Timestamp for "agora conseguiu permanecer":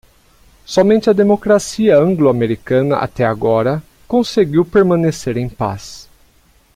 3.23-5.37